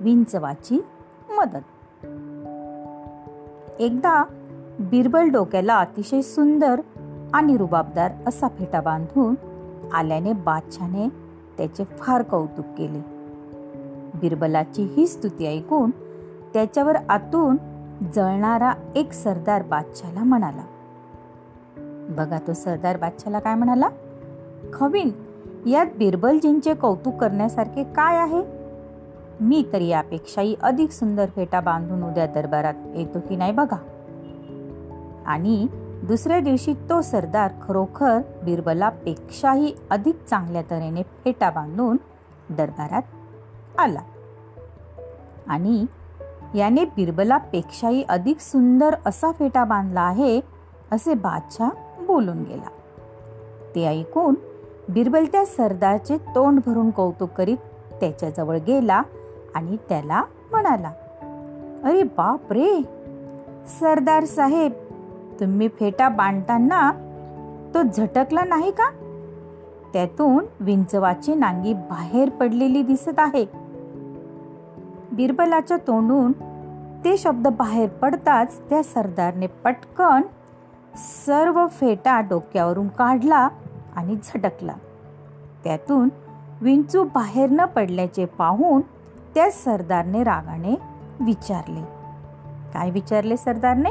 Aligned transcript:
विंचवाची 0.00 0.84
मदत. 1.38 1.62
एकदा 3.80 4.24
बिरबल 4.80 5.28
डोक्याला 5.28 5.78
अतिशय 5.78 6.22
सुंदर 6.22 6.80
आणि 7.34 7.56
रुबाबदार 7.56 8.12
असा 8.26 8.48
फेटा 8.48 8.80
बांधून 8.80 9.34
आल्याने 9.92 10.32
बादशाने 10.32 11.08
त्याचे 11.56 11.84
फार 11.84 12.22
कौतुक 12.22 12.64
केले. 12.78 13.00
बिरबलाची 14.20 14.82
ही 14.82 15.06
स्तुती 15.06 15.46
ऐकून 15.46 15.90
त्याच्यावर 16.52 16.96
आतून 17.08 17.56
जळणारा 18.14 18.72
एक 18.94 19.12
सरदार 19.12 19.62
बादशाला 19.62 20.24
म्हणाला. 20.24 20.62
बघा 22.16 22.38
तो 22.46 22.52
सरदार 22.52 22.96
बादशाला 22.96 23.38
काय 23.38 23.54
म्हणाला? 23.54 23.88
खवीन 24.72 25.10
यात 25.66 25.86
बिरबलजींचे 25.98 26.74
कौतुक 26.74 27.14
करण्यासारखे 27.14 27.84
काय 27.84 28.16
आहे? 28.16 28.55
मी 29.40 29.64
तर 29.72 29.80
यापेक्षाही 29.80 30.56
अधिक 30.62 30.90
सुंदर 30.90 31.26
फेटा 31.36 31.60
बांधून 31.60 32.02
उद्या 32.02 32.26
दरबारात 32.26 32.74
येतो 32.94 33.18
की 33.28 33.36
नाही 33.36 33.52
बघा. 33.52 33.76
आणि 35.26 35.66
दुसऱ्या 36.02 36.40
दिवशी 36.40 36.74
तो 36.74 37.02
सरदार 37.02 37.50
खरोखर 37.68 38.18
बिरबलापेक्षाही 38.44 39.74
अधिक 39.90 40.16
चांगल्या 40.30 40.62
तऱ्हेने 40.62 41.02
फेटा 41.02 41.50
बांधून 41.50 41.96
दरबारात 42.50 43.02
आला. 43.78 44.00
आणि 45.48 45.86
याने 46.54 46.84
बिरबलापेक्षाही 46.84 48.04
अधिक 48.08 48.40
सुंदर 48.40 48.94
असा 49.06 49.32
फेटा 49.32 49.64
बांधला 49.64 50.00
आहे 50.00 50.40
असे 50.92 51.14
बादशाह 51.14 51.70
बोलून 52.06 52.42
गेला. 52.42 52.70
ते 53.74 53.86
ऐकून 53.86 54.34
बिरबल 54.88 55.24
त्या 55.24 55.44
सरदारचे 55.44 56.18
तोंड 56.18 56.60
भरून 56.66 56.90
कौतुक 56.90 57.30
करीत 57.30 57.56
त्याच्याजवळ 58.00 58.58
गेला 58.58 59.02
आणि 59.56 59.76
त्याला 59.88 60.22
म्हणाला 60.50 60.90
अरे 61.84 62.02
बाप 62.02 62.52
रे! 62.52 62.82
सरदार 63.80 64.24
साहेब 64.24 64.72
तुम्ही 65.40 65.68
फेटा 65.68 66.08
बांधताना 66.08 66.90
तो 67.74 67.82
झटकला 67.82 68.44
नाही 68.44 68.70
का? 68.70 68.90
त्यातून 69.92 70.44
विंचवाची 70.60 71.34
नांगी 71.34 71.72
बाहेर 71.72 72.30
पडलेली 72.30 72.82
दिसत 72.82 73.18
आहे. 73.18 73.44
बिरबलाच्या 75.12 75.76
तोंडून 75.76 76.32
ते 77.04 77.16
शब्द 77.16 77.48
बाहेर 77.48 77.88
पडताच 77.88 78.60
त्या 78.70 78.82
सरदारने 78.82 79.46
पटकन 79.46 80.22
सर्व 81.26 81.66
फेटा 81.66 82.20
डोक्यावरून 82.20 82.88
काढला 82.88 83.48
आणि 83.96 84.16
झटकला. 84.24 84.74
त्यातून 85.64 86.08
विंचू 86.60 87.04
बाहेर 87.04 87.50
न 87.50 87.64
पडल्याचे 87.64 88.24
पाहून 88.24 88.80
त्या 89.34 89.50
सरदारने 89.50 90.22
रागाने 90.22 90.74
विचारले. 91.20 91.82
काय 92.74 92.90
विचारले 92.90 93.36
सरदारने? 93.36 93.90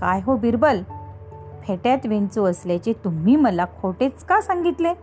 काय 0.00 0.20
हो 0.24 0.36
बिरबल? 0.36 0.82
फेट्यात 1.62 2.06
विंचू 2.06 2.44
असल्याचे 2.44 2.92
तुम्ही 2.92 3.36
मला 3.36 3.64
खोटेच 3.82 4.24
का 4.24 4.40
सांगितले? 4.40 4.94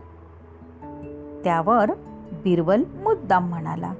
त्यावर 1.44 1.90
बिरबल 2.44 2.82
मुद्दाम 3.02 3.48
म्हणाला 3.48 3.92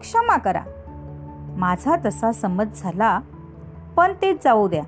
क्षमा 0.00 0.36
करा. 0.36 0.60
माझा 1.56 1.96
तसा 2.04 2.32
समज 2.32 2.66
झाला 2.76 3.20
पण 3.96 4.12
ते 4.22 4.32
जाऊ 4.34 4.68
द्या. 4.68 4.82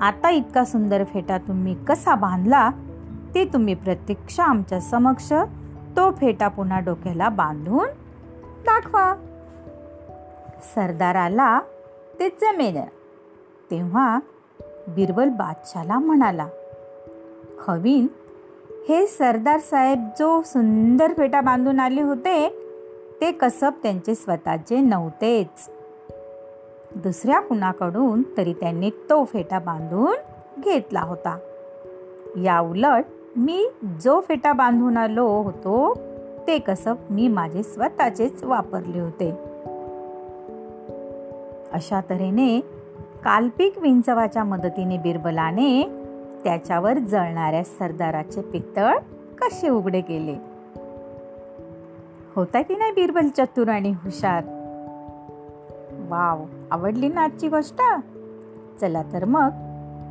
आता 0.00 0.30
इतका 0.30 0.64
सुंदर 0.64 1.04
फेटा 1.04 1.38
तुम्ही 1.38 1.84
कसा 1.84 2.14
बांधला 2.14 2.70
ते 3.34 3.44
तुम्ही 3.44 3.74
प्रत्यक्ष 3.74 4.40
आमच्या 4.40 4.80
समक्ष 4.80 5.32
तो 5.96 6.10
फेटा 6.10 6.48
पुन्हा 6.48 6.80
डोक्याला 6.80 7.28
बांधून 7.28 7.86
दाखवा. 8.64 9.14
सरदाराला 10.74 11.60
ते 12.20 12.28
जमेल. 12.28 12.78
तेव्हा 13.70 14.18
बिरबल 14.88 15.28
बादशाला 15.28 15.98
म्हणाला 15.98 16.48
खवीन 17.66 18.06
हे 18.88 19.06
सरदार 19.06 19.60
साहेब 19.60 20.08
जो 20.18 20.42
सुंदर 20.42 21.12
फेटा 21.16 21.40
बांधून 21.40 21.80
आले 21.80 22.02
होते 22.02 22.48
ते 23.20 23.32
कसब 23.32 23.70
त्यांचे 23.82 24.14
स्वतःचे 24.14 24.80
नव्हतेच. 24.80 25.70
दुसऱ्या 26.96 27.40
कुणाकडून 27.40 28.22
तरी 28.36 28.52
त्यांनी 28.52 28.90
तो 28.90 29.24
फेटा 29.24 29.58
बांधून 29.58 30.14
घेतला 30.60 31.00
होता. 31.00 31.38
या 32.36 32.60
उलट 32.60 33.04
मी 33.36 33.68
जो 34.00 34.20
फेटा 34.20 34.52
बांधून 34.52 34.96
आलो 34.96 35.26
होतो 35.26 35.98
ते 36.46 36.58
कसब 36.58 36.94
मी 37.10 37.28
माझे 37.28 37.62
स्वतःचेच 37.62 38.44
वापरले 38.44 39.00
होते. 39.00 39.30
अशा 41.72 42.00
तऱ्हेने 42.00 42.60
काल्पिक 43.24 43.78
विंचवाच्या 43.78 44.44
मदतीने 44.44 44.98
बिरबलाने 44.98 45.82
त्याच्यावर 46.44 46.98
जळणाऱ्या 46.98 47.64
सरदाराचे 47.64 48.40
पितळ 48.40 48.96
कसे 49.38 49.68
उघडे 49.68 50.00
केले? 50.00 50.36
होता 52.36 52.62
की 52.62 52.76
नाही 52.76 52.92
बिरबल 52.92 53.28
चतुर 53.28 53.68
आणि 53.68 53.90
हुशार? 53.90 54.44
वाव 56.08 56.44
आवडली 56.70 57.08
ना 57.08 57.20
आजची 57.20 57.48
गोष्ट. 57.48 57.82
चला 58.80 59.02
तर 59.12 59.24
मग 59.24 59.48